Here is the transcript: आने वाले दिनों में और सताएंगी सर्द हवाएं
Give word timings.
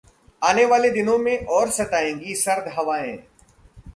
आने 0.41 0.63
वाले 0.65 0.89
दिनों 0.89 1.17
में 1.17 1.45
और 1.47 1.69
सताएंगी 1.69 2.33
सर्द 2.35 2.71
हवाएं 2.77 3.17